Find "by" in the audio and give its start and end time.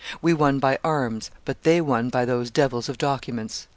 0.57-0.79, 2.09-2.25